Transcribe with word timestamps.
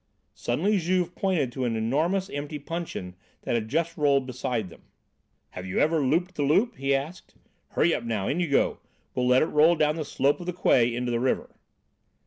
Suddenly 0.33 0.79
Juve 0.79 1.13
pointed 1.13 1.51
to 1.51 1.63
an 1.63 1.75
enormous 1.75 2.27
empty 2.31 2.57
puncheon 2.57 3.13
that 3.43 3.53
had 3.53 3.67
just 3.67 3.95
rolled 3.97 4.25
beside 4.25 4.69
them. 4.71 4.85
"Have 5.51 5.67
you 5.67 5.77
ever 5.77 5.99
looped 5.99 6.33
the 6.33 6.41
loop?" 6.41 6.75
he 6.77 6.95
asked. 6.95 7.35
"Hurry 7.73 7.93
up 7.93 8.03
now; 8.03 8.27
in 8.27 8.39
you 8.39 8.49
go; 8.49 8.79
we'll 9.13 9.27
let 9.27 9.43
it 9.43 9.53
roll 9.53 9.75
down 9.75 9.97
the 9.97 10.03
slope 10.03 10.39
of 10.39 10.47
the 10.47 10.53
quay 10.59 10.91
into 10.95 11.11
the 11.11 11.19
river." 11.19 11.51